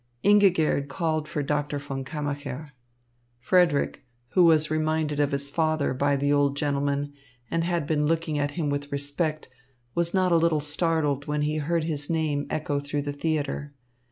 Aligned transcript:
Ingigerd 0.23 0.87
called 0.87 1.27
for 1.27 1.43
Doctor 1.43 1.77
von 1.77 2.03
Kammacher. 2.03 2.71
Frederick, 3.39 4.03
who 4.29 4.45
was 4.45 4.71
reminded 4.71 5.19
of 5.19 5.31
his 5.31 5.47
father 5.47 5.93
by 5.93 6.15
the 6.15 6.33
old 6.33 6.57
gentleman 6.57 7.13
and 7.51 7.63
had 7.63 7.85
been 7.85 8.07
looking 8.07 8.39
at 8.39 8.49
him 8.57 8.71
with 8.71 8.91
respect, 8.91 9.47
was 9.93 10.11
not 10.11 10.31
a 10.31 10.37
little 10.37 10.59
startled 10.59 11.27
when 11.27 11.43
he 11.43 11.57
heard 11.57 11.83
his 11.83 12.09
name 12.09 12.47
echo 12.49 12.79
through 12.79 13.03
the 13.03 13.13
theatre. 13.13 13.75